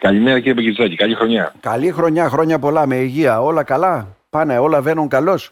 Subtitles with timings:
[0.00, 1.54] Καλημέρα κύριε Παγκητζάκη, καλή χρονιά.
[1.60, 3.40] Καλή χρονιά, χρόνια πολλά με υγεία.
[3.42, 5.50] Όλα καλά; Πάνε, όλα βαίνουν καλώς;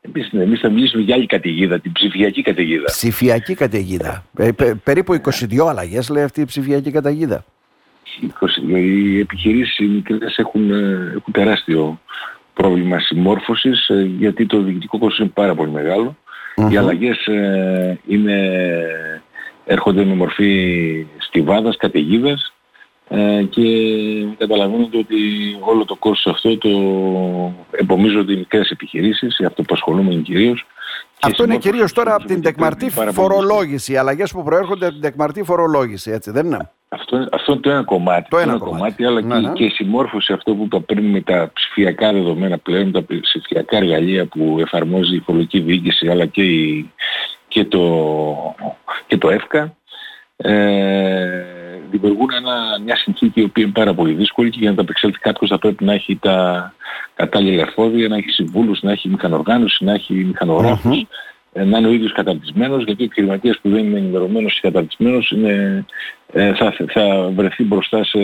[0.00, 2.84] Εμείς, ναι, εμείς θα μιλήσουμε για άλλη καταιγίδα, την ψηφιακή καταιγίδα.
[2.84, 4.24] Ψηφιακή καταιγίδα.
[4.38, 7.44] Ε, πε- περίπου 22 αλλαγές λέει αυτή η ψηφιακή καταιγίδα.
[8.20, 12.00] 20, οι επιχειρήσεις οι μικρές έχουν, ε, έχουν τεράστιο
[12.54, 16.16] πρόβλημα συμμόρφωσης ε, γιατί το διοικητικό κόστος είναι πάρα πολύ μεγάλο.
[16.70, 18.60] Οι αλλαγές ε, είναι,
[19.64, 22.52] έρχονται με μορφή στιβάδας, καταιγίδας
[23.08, 23.62] ε, και
[24.38, 25.16] καταλαβαίνετε ότι
[25.60, 26.68] όλο το κόστος αυτό το
[27.70, 30.60] επομίζονται οι μικρές επιχειρήσεις, οι αυτοπασχολούμενοι κυρίως.
[30.60, 30.64] και
[31.20, 33.28] Αυτό είναι συμμόρφωση κυρίως τώρα από τους την είναι τεκμαρτή πάρα πολύ δύσκολο.
[33.42, 33.92] φορολόγηση.
[33.92, 37.60] Οι αλλαγές που προέρχονται από την τεκμαρτή φορολόγηση, έτσι δεν είναι; Αυτό, είναι- αυτό είναι
[37.60, 38.28] το ένα κομμάτι.
[38.30, 39.04] Το ένα κομμάτι.
[39.04, 39.52] αλλά Ναι, και, ναι.
[39.52, 44.26] και η συμμόρφωση αυτό που είπα πριν με τα ψηφιακά δεδομένα πλέον, τα ψηφιακά εργαλεία
[44.26, 46.90] που εφαρμόζει η φορολογική διοίκηση αλλά και, η,
[47.48, 48.54] και, το,
[49.06, 49.76] και το ΕΦΚΑ
[50.36, 51.44] ε,
[51.90, 55.18] δημιουργούν ένα, μια συνθήκη η οποία είναι πάρα πολύ δύσκολη και για να τα απεξέλθει
[55.18, 56.72] κάποιος θα πρέπει να έχει τα
[57.14, 61.06] κατάλληλα εφόδια, να έχει συμβούλους, να έχει μηχανοργάνωση, να έχει μηχανογράφους,
[61.52, 65.30] ε, να είναι ο ίδιος καταρτισμένος, γιατί ο επιχειρηματίας που δεν είναι ενημερωμένος και καταρτισμένος
[65.30, 65.84] είναι,
[66.32, 68.18] ε, θα, θα βρεθεί μπροστά σε...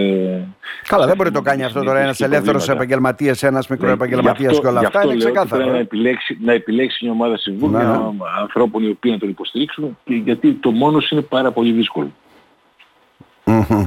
[0.89, 4.81] Καλά, δεν μπορεί να το κάνει αυτό τώρα ένας ελεύθερος επαγγελματίας, ένας μικροεπαγγελματίας και όλα
[4.81, 4.99] Γι' αυτά.
[4.99, 5.63] αυτό Είναι λέω ότι ξεκάθαρο.
[5.63, 5.81] πρέπει να ε.
[5.81, 7.99] επιλέξει, να επιλέξει μια ομάδα συμβούλων Ναι, ναι.
[8.41, 12.13] ανθρώπων οι οποίοι να τον υποστηρίξουν και γιατί το μόνος είναι πάρα πολύ δύσκολο.
[13.45, 13.87] Μμμ.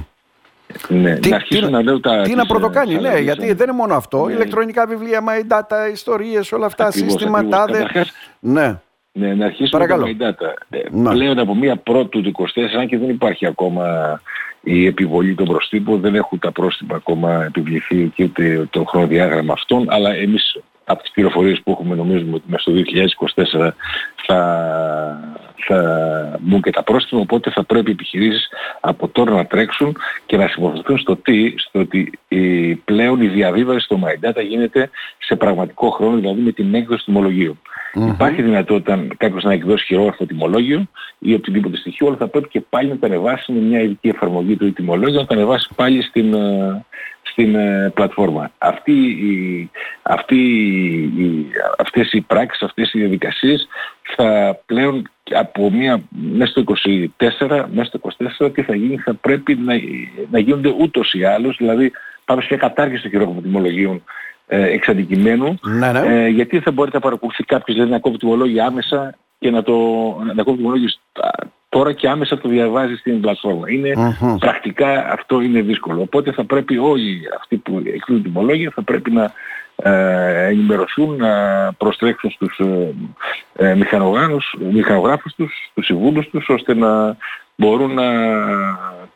[0.87, 2.17] Ναι, Τι- να αρχίσω τι- να λέω τα...
[2.17, 3.53] Τι τις, να ε, πρωτοκάνει, τις ναι, αλλαγές, γιατί ε.
[3.53, 4.25] δεν είναι μόνο αυτό.
[4.25, 4.33] Ναι.
[4.33, 7.57] Ηλεκτρονικά βιβλία, my data, ιστορίες, όλα αυτά, Ακριβώς, σύστημα ακριβώς.
[7.59, 7.71] τάδε.
[7.77, 8.79] Καταρχάς, Ναι.
[9.11, 10.05] Ναι, να αρχίσουμε Παρακαλώ.
[10.07, 10.53] με το My Data.
[10.69, 11.09] Ε, Ναι.
[11.09, 13.85] Πλέον από μία πρώτου του 24, αν και δεν υπάρχει ακόμα
[14.61, 19.85] η επιβολή των προστύπων, δεν έχουν τα πρόστιμα ακόμα επιβληθεί και ούτε το χρονοδιάγραμμα αυτών,
[19.89, 20.57] αλλά εμείς
[20.89, 22.73] από τις πληροφορίες που έχουμε νομίζουμε ότι μέσα στο
[23.57, 23.69] 2024
[24.25, 24.39] θα,
[25.67, 28.47] θα μπουν και τα πρόστιμα, οπότε θα πρέπει οι επιχειρήσεις
[28.79, 33.79] από τώρα να τρέξουν και να συμμορφωθούν στο τι, στο ότι η, πλέον η διαβίβαση
[33.79, 37.57] στο My Data γίνεται σε πραγματικό χρόνο, δηλαδή με την έκδοση του τιμολογίου.
[37.93, 40.87] Υπάρχει δυνατότητα κάποιος να εκδώσει χειρόγραφο τιμολόγιο
[41.19, 44.55] ή οτιδήποτε στοιχείο, αλλά θα πρέπει και πάλι να τα ανεβάσει με μια ειδική εφαρμογή
[44.55, 46.85] του τιμολόγιο, να τα ανεβάσει πάλι στην, ε,
[47.37, 48.51] στην ε, πλατφόρμα.
[48.57, 49.69] Αυτή, η,
[50.01, 50.37] αυτή,
[51.17, 51.45] η,
[51.77, 53.67] αυτές οι πράξεις, αυτές οι διαδικασίες
[54.15, 56.63] θα πλέον από μια, μέσα στο
[57.47, 57.99] 24, μέσα στο
[58.39, 59.73] 24 τι θα γίνει, θα πρέπει να,
[60.31, 61.91] να γίνονται ούτως ή άλλως, δηλαδή
[62.25, 64.03] πάμε σε μια κατάργηση των χειρόγραφων τιμολογίων
[64.47, 66.23] ε, εξ αντικειμένου, Ναι, ναι.
[66.23, 69.73] ε, γιατί θα μπορεί να παρακολουθεί κάποιος δηλαδή να κόβει τιμολόγιο άμεσα και να, το,
[70.35, 73.71] να κόβει τιμολόγιο στα- τώρα και άμεσα το διαβάζει στην πλατφόρμα.
[73.71, 74.37] Είναι, Μμμ.
[74.37, 76.01] Πρακτικά αυτό είναι δύσκολο.
[76.01, 79.31] Οπότε θα πρέπει όλοι αυτοί που εκδίδουν τιμολόγια θα πρέπει να
[79.75, 81.33] ε, ενημερωθούν, να
[81.77, 82.93] προστρέξουν στους ε,
[83.69, 87.17] ε, μηχανογράφους, μηχανογράφους τους, τους συμβούλους τους, ώστε να
[87.55, 88.03] μπορούν να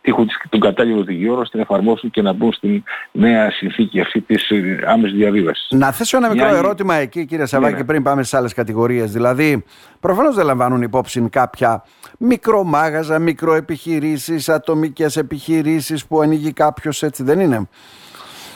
[0.02, 4.22] τύχουν τις- τον κατάλληλο οδηγιό ώστε να εφαρμόσουν και να μπουν στην νέα συνθήκη αυτή
[4.22, 5.68] της ε, άμεσης διαβίβασης.
[5.72, 7.86] Να θέσω ένα μικρό Μια άλλη- ερώτημα εκεί, κύριε Σαββάκη, Ναι, ναι.
[7.86, 9.12] πριν πάμε στις άλλες κατηγορίες.
[9.12, 9.64] Δηλαδή,
[10.00, 11.84] προφανώς δεν λαμβάνουν υπόψη κάποια
[12.18, 17.68] μικρομάγαζα, μικροεπιχειρήσεις, ατομικές επιχειρήσεις που ανοίγει κάποιος έτσι, δεν είναι.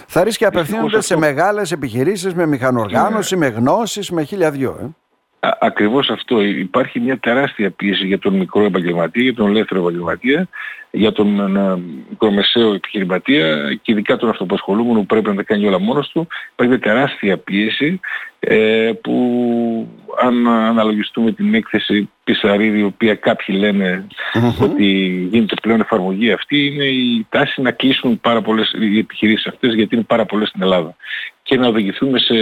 [0.08, 4.78] Θα ρίσκει απευθύνονται σε αυτό- μεγάλες επιχειρήσεις με μηχανοργάνωση, με γνώσεις, με χίλια δυο.
[4.82, 4.86] Ε.
[5.46, 6.42] Α- Ακριβώς αυτό.
[6.42, 10.48] Υπάρχει μια τεράστια πίεση για τον μικρό επαγγελματία, για τον ελεύθερο επαγγελματία,
[10.92, 11.78] για τον ε,
[12.10, 16.28] μικρομεσαίο επιχειρηματία και ειδικά τον αυτοπασχολούμενο που πρέπει να τα κάνει όλα μόνος του.
[16.52, 18.00] Υπάρχει μια τεράστια πίεση
[18.40, 19.16] ε, που
[20.22, 24.08] αν αναλογιστούμε την έκθεση Πισαρίδη, η οποία κάποιοι λένε
[24.62, 24.86] ότι
[25.32, 29.96] γίνεται πλέον εφαρμογή αυτή, είναι η τάση να κλείσουν πάρα πολλές οι επιχειρήσεις αυτές γιατί
[29.96, 30.96] είναι πάρα πολλές στην Ελλάδα
[31.46, 32.36] και να οδηγηθούμε σε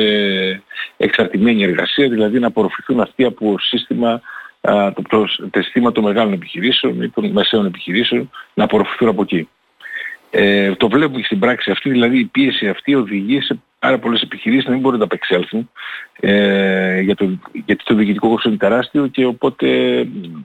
[0.98, 4.22] εξαρτημένη εργασία, δηλαδή να απορροφηθούν αυτοί από σύστημα,
[4.62, 9.22] α, το, το, το σύστημα των μεγάλων επιχειρήσεων ή των μεσαίων επιχειρήσεων να απορροφηθούν από
[9.22, 9.48] εκεί.
[10.30, 14.22] Ε, το βλέπουμε και στην πράξη αυτή, δηλαδή η πίεση αυτή οδηγεί σε πάρα πολλές
[14.22, 15.70] επιχειρήσεις να μην μπορούν να τα απεξέλθουν
[16.20, 19.68] ε, για το, γιατί το διοικητικό κόστος είναι τεράστιο και οπότε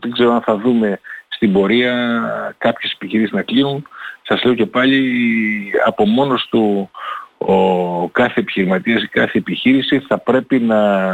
[0.00, 1.94] δεν ξέρω αν θα δούμε στην πορεία
[2.58, 3.88] κάποιες επιχειρήσεις να κλείνουν.
[4.22, 5.02] Σας λέω και πάλι
[5.86, 6.91] από μόνος του
[7.38, 11.12] ο κάθε επιχειρηματίας ή κάθε επιχείρηση θα πρέπει να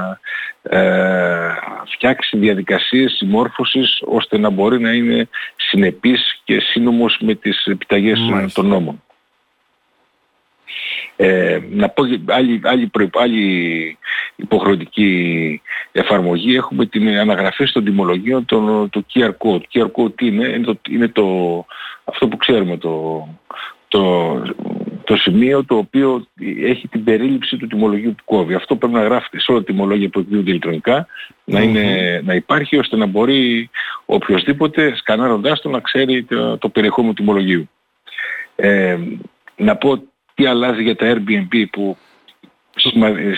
[0.63, 1.55] ε,
[1.95, 8.61] φτιάξει διαδικασίες συμμόρφωσης ώστε να μπορεί να είναι συνεπής και σύνομος με τις επιταγές Μάλιστα.
[8.61, 9.03] των νόμων.
[11.17, 13.99] Ε, να πω και άλλη, άλλη, προϋ- άλλη
[14.37, 15.61] υποχρεωτική
[15.93, 19.61] εφαρμογή έχουμε την αναγραφή στον τιμολογίο των, του QR code.
[19.73, 21.27] QR code τι είναι, είναι, το, είναι το,
[22.05, 23.29] αυτό που ξέρουμε το,
[23.89, 24.35] το,
[25.05, 26.27] το σημείο το οποίο
[26.63, 28.55] έχει την περίληψη του τιμολογίου που κόβει.
[28.55, 31.07] Αυτό πρέπει να γράφεται σε όλα τα τιμολόγια που εκδίδονται ηλεκτρονικά,
[31.45, 33.71] να, είναι, να υπάρχει ώστε να μπορεί
[34.05, 37.69] οποιοδήποτε σκανάροντάς το να ξέρει το, το περιεχόμενο του τιμολογίου.
[38.57, 38.99] Ε,
[39.57, 40.03] Να πω
[40.35, 41.97] τι αλλάζει για τα Airbnb που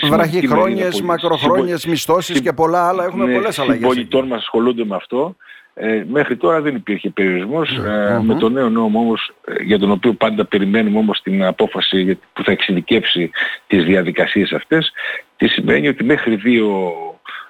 [0.09, 3.03] Βραχυχρόνιες, μακροχρόνιες μισθώσεις και πολλά άλλα.
[3.03, 3.83] Έχουμε ναι, πολλές αλλαγές.
[3.83, 5.35] Οι πολιτών μας ασχολούνται με αυτό.
[5.79, 7.77] Ε, μέχρι τώρα δεν υπήρχε περιορισμός.
[7.77, 12.19] Ε, με το νέο νόμο όμως, ε, για τον οποίο πάντα περιμένουμε όμως την απόφαση
[12.33, 13.31] που θα εξειδικεύσει
[13.67, 14.91] τις διαδικασίες αυτές,
[15.37, 16.93] τι σημαίνει ότι μέχρι δύο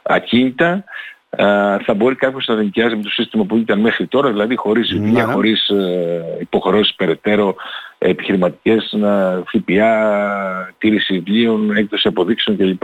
[0.04, 0.84] ακίνητα
[1.86, 5.00] θα μπορεί κάποιος να νοικιάζει με το σύστημα που ήταν μέχρι τώρα, δηλαδή χωρίς ναι,
[5.00, 5.34] δουλειά, ναι.
[5.34, 7.56] χωρίς ε, υποχρεώσεις περαιτέρω
[7.98, 12.84] επιχειρηματικές, να ΦΠΑ, τήρηση βιβλίων, έκδοση αποδείξεων κλπ.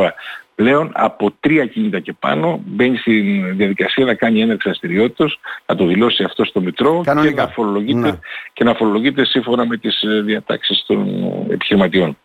[0.56, 5.86] Πλέον από τρία κινήτα και πάνω μπαίνει στη διαδικασία να κάνει έναρξη δραστηριότητας, να το
[5.86, 8.20] δηλώσει αυτό στο Μητρό και να, φορολογείται, ναι.
[8.54, 11.08] και να φορολογείται σύμφωνα με τις ε, διατάξεις των
[11.50, 12.18] επιχειρηματιών.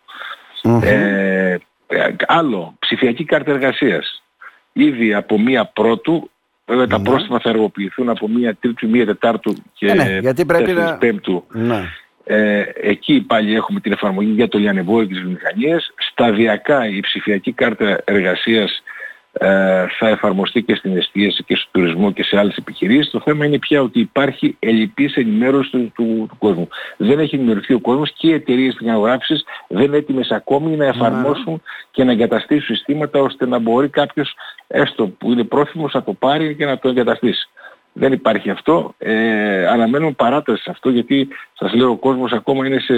[0.83, 1.57] Ε,
[2.27, 4.23] άλλο, ψηφιακή κάρτα εργασίας
[4.73, 6.29] ήδη από μία πρώτου,
[6.65, 7.03] βέβαια τα ναι.
[7.09, 10.97] πρόστιμα θα εργοποιηθούν από μία τρίτη, μία τετάρτου και ε, ναι, γιατί πρέπει να...
[10.97, 11.43] πέμπτου.
[11.51, 11.83] Ναι.
[12.31, 15.93] Ε, εκεί πάλι έχουμε την εφαρμογή για το λιανεμπόριο και τις βιομηχανίες.
[16.11, 18.83] Σταδιακά η ψηφιακή κάρτα εργασίας
[19.31, 23.11] ε, θα εφαρμοστεί και στην εστίαση και στο τουρισμό και σε άλλες επιχειρήσεις.
[23.11, 26.67] Το θέμα είναι πια ότι υπάρχει ελλειπής ενημέρωση του, του, του κόσμου.
[26.97, 31.61] Δεν έχει ενημερωθεί ο κόσμος και οι εταιρείες τεχνογράφησης δεν είναι έτοιμες ακόμη να εφαρμόσουν
[31.91, 34.35] και να εγκαταστήσουν συστήματα ώστε να μπορεί κάποιος
[34.67, 37.49] έστω που είναι πρόθυμος να το πάρει και να το εγκαταστήσει.
[37.93, 38.93] Δεν υπάρχει αυτό.
[38.97, 42.93] Ε, αναμένουμε παράταση σε αυτό γιατί σας λέω ο κόσμος ακόμα είναι σε,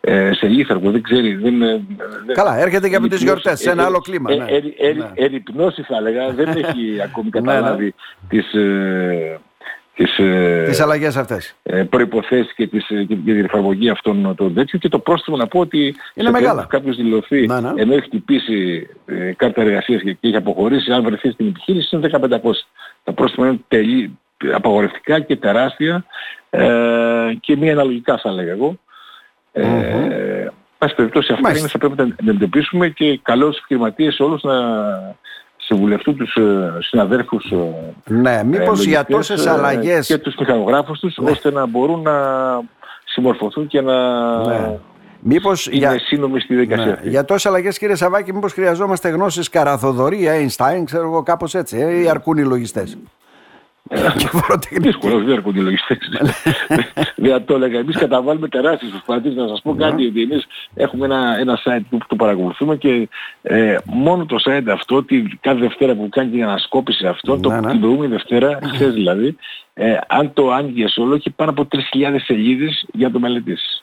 [0.00, 1.34] ε, σε λίθαργο, δεν ξέρει.
[1.34, 1.54] Δεν,
[2.32, 4.34] Καλά, έρχεται και από τις γιορτές, σε ένα άλλο κλίμα.
[4.34, 4.44] Ναι.
[5.14, 7.46] Ερυπνώσεις θα έλεγα, δεν έχει ακόμη ναι, ναι.
[7.46, 7.94] καταλάβει
[8.28, 9.40] τις, ε,
[9.94, 11.54] τις, ε, τις αλλαγές αυτές.
[11.62, 15.60] Ε, προϋποθέσεις και, τις, και, την εφαρμογή αυτών των τέτοιων και το πρόστιμο να πω
[15.60, 16.66] ότι είναι μεγάλα.
[16.68, 17.82] κάποιος δηλωθεί να, ναι.
[17.82, 22.10] ενώ έχει χτυπήσει ε, κάρτα εργασίας και, και έχει αποχωρήσει αν βρεθεί στην επιχείρηση είναι
[22.12, 22.50] 1500.
[23.10, 24.18] Τα πρόστιμα είναι τελεί,
[24.54, 26.04] απαγορευτικά και τεράστια
[26.50, 26.68] ε,
[27.40, 28.78] και μη αναλογικά θα έλεγα εγώ.
[29.52, 30.46] Ε,
[30.78, 34.54] πάση περιπτώσει αυτά είναι θα πρέπει να αντιμετωπίσουμε και καλώς τους επιχειρηματίες όλους να
[35.56, 41.16] συμβουλευτούν τους ε, συναδέρφους ε, ναι, μήπως για τόσες ε, αλλαγές και τους μηχανογράφους τους
[41.18, 41.30] ναι.
[41.30, 42.14] ώστε να μπορούν να
[43.04, 44.78] συμμορφωθούν και να ναι.
[45.22, 45.98] Μήπως είναι για...
[45.98, 47.10] σύνομοι στη δικασία ναι.
[47.10, 52.00] Για τόσες αλλαγές κύριε Σαββάκη μήπως χρειαζόμαστε γνώσεις Καραθοδωρή, Einstein, ξέρω εγώ κάπως έτσι, ε,
[52.02, 52.98] ή αρκούν οι λογιστές;
[54.70, 55.98] Δύσκολος, δεν έρχονται οι λογιστές.
[57.16, 57.78] Δεν το έλεγα.
[57.78, 59.34] Εμείς καταβάλουμε τεράστιες προσπάθειες.
[59.34, 63.08] Να σας πω κάτι, ότι εμείς έχουμε ένα, ένα site που το παρακολουθούμε και
[63.42, 67.60] ε, μόνο το site αυτό, τη, κάθε Δευτέρα που κάνει την ανασκόπηση αυτό, το, ναι,
[67.60, 67.70] ναι.
[67.70, 69.36] την προηγούμενη Δευτέρα, χθες δηλαδή,
[69.74, 71.80] ε, αν το άνοιγες όλο, έχει πάνω από 3.000
[72.24, 73.82] σελίδες για το μελετήσεις.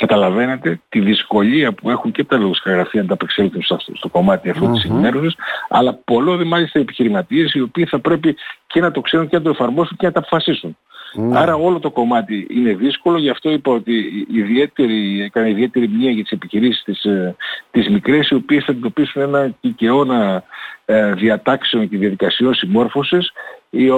[0.00, 4.72] Καταλαβαίνετε τη δυσκολία που έχουν και τα λογοσκαγραφεία να τα απεξέλθουν στο, στο κομμάτι αυτό
[4.72, 5.34] της ενημέρωσης,
[5.68, 9.50] αλλά πολλοί μάλιστα επιχειρηματίες οι οποίοι θα πρέπει και να το ξέρουν και να το
[9.50, 10.76] εφαρμόσουν και να τα αποφασίσουν.
[11.14, 11.38] Ναι.
[11.38, 16.22] Άρα όλο το κομμάτι είναι δύσκολο, γι' αυτό είπα ότι ιδιαίτερη, έκανε ιδιαίτερη μνήμα για
[16.22, 17.36] τις επιχειρήσεις της, ε,
[17.70, 20.42] τις μικρές, οι οποίες θα αντιμετωπίσουν ένα κικαιώνα
[20.84, 23.32] ε, διατάξεων και διαδικασιών συμμόρφωσης,
[23.70, 23.90] οι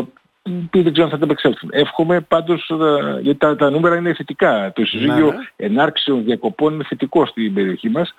[0.71, 1.69] που δεν ξέρω αν θα τα επεξέλθουν.
[1.73, 4.73] Εύχομαι πάντως, ε, γιατί τα, τα νούμερα είναι θετικά.
[4.75, 5.67] Το ισοζύγιο ναι, ναι.
[5.67, 8.15] ενάρξεων διακοπών είναι θετικό στην περιοχή μας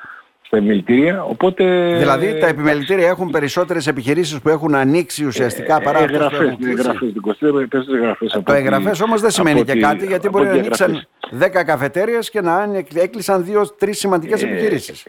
[0.50, 1.24] στα επιμελητήρια.
[1.24, 1.96] Οπότε...
[1.98, 6.44] Δηλαδή τα επιμελητήρια έχουν περισσότερες επιχειρήσεις που έχουν ανοίξει ουσιαστικά ε, παρά εγγραφές, αυτές που
[6.44, 8.42] έχουν εγγραφές, εγγραφές, εγγραφές.
[8.44, 11.08] Το εγγραφές όμως δεν σημαίνει και κάτι γιατί μπορεί να ανοίξαν
[11.40, 13.46] 10 καφετέριες και να έκλεισαν
[13.80, 15.06] 2-3 σημαντικές ε, επιχειρήσεις.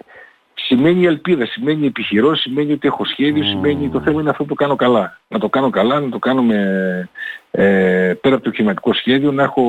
[0.71, 4.77] Σημαίνει ελπίδα, σημαίνει επιχειρώ, σημαίνει ότι έχω σχέδιο, σημαίνει το θέμα είναι αυτό που κάνω
[4.77, 5.19] καλά.
[5.29, 7.09] Να το κάνω καλά, να το κάνω με,
[7.51, 9.63] ε, πέρα από το κοινωνικό σχέδιο, να έχω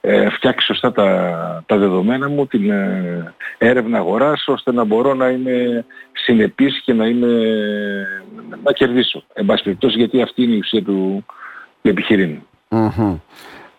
[0.00, 5.28] ε, φτιάξει σωστά τα, τα δεδομένα μου, την ε, έρευνα αγοράς, ώστε να μπορώ να
[5.28, 7.28] είμαι συνεπής και να, είμαι,
[8.64, 9.22] να κερδίσω.
[9.32, 11.24] Εν πάση περιπτώσει, γιατί αυτή είναι η ουσία του,
[11.82, 12.46] του επιχειρήνου.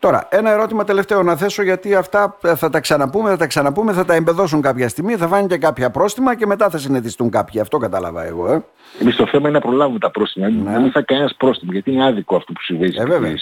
[0.03, 4.05] Τώρα, ένα ερώτημα τελευταίο να θέσω γιατί αυτά θα τα ξαναπούμε, θα τα ξαναπούμε, θα
[4.05, 7.61] τα εμπεδώσουν κάποια στιγμή, θα φάνει και κάποια πρόστιμα και μετά θα συνετιστούν κάποιοι.
[7.61, 8.51] Αυτό κατάλαβα εγώ.
[8.51, 8.63] Ε.
[9.01, 10.49] Εμείς το θέμα είναι να προλάβουμε τα πρόστιμα.
[10.49, 10.71] Ναι.
[10.71, 12.95] Να μην θα κανένας πρόστιμο γιατί είναι άδικο αυτό που συμβαίνει.
[12.95, 13.33] Ε,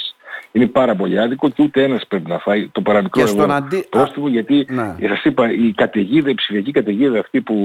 [0.52, 3.88] είναι πάρα πολύ άδικο και ούτε ένας πρέπει να φάει το παραμικρό εγώ αντί...
[3.90, 4.96] πρόστιμο γιατί ναι.
[5.08, 7.56] σας είπα η καταιγίδα, η ψηφιακή καταιγίδα αυτή που,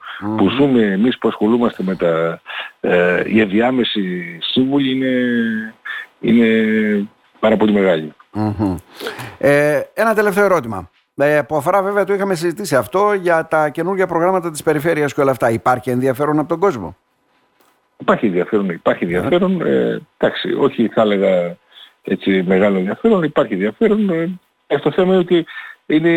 [0.00, 0.36] mm-hmm.
[0.36, 2.40] που ζούμε εμείς που ασχολούμαστε με τα
[2.80, 5.14] ε, οι ενδιάμεση σύμβουλοι είναι,
[6.20, 7.08] είναι
[7.38, 8.14] πάρα πολύ μεγάλη.
[9.38, 10.90] Ε, ένα τελευταίο ερώτημα.
[11.18, 15.20] Ε, που αφορά βέβαια, το είχαμε συζητήσει αυτό για τα καινούργια προγράμματα της περιφέρειας και
[15.20, 15.50] όλα αυτά.
[15.50, 16.96] Υπάρχει ενδιαφέρον από τον κόσμο;
[17.98, 19.60] Υπάρχει ενδιαφέρον, υπάρχει ενδιαφέρον.
[19.60, 21.56] Ε, εντάξει, όχι θα έλεγα
[22.02, 24.10] έτσι μεγάλο ενδιαφέρον, υπάρχει ενδιαφέρον.
[24.66, 25.46] Ε, το θέμα είναι ότι
[25.86, 26.12] είναι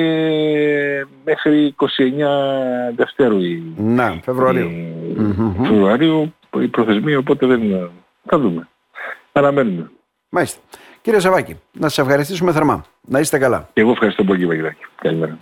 [1.26, 1.86] μέχρι 29
[2.96, 4.70] Δευτέρου η, Να, Φεβρουαρίου.
[4.70, 7.90] Η, Φεβρουαρίου η προθεσμία, οπότε δεν
[8.26, 8.68] θα δούμε.
[9.32, 9.92] Αναμένουμε.
[10.30, 10.60] Μάλιστα.
[11.02, 12.86] Κύριε Σαβάκη, να σας ευχαριστήσουμε θερμά.
[13.02, 13.70] Να είστε καλά.
[13.74, 14.86] Και εγώ ευχαριστώ πολύ, Βαγγελάκη.
[15.02, 15.38] Καλημέρα.